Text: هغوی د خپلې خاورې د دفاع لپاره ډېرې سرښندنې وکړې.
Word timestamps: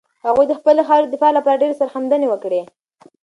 هغوی 0.25 0.45
د 0.47 0.53
خپلې 0.59 0.81
خاورې 0.87 1.05
د 1.07 1.11
دفاع 1.15 1.31
لپاره 1.37 1.59
ډېرې 1.61 1.79
سرښندنې 1.79 2.27
وکړې. 2.29 2.61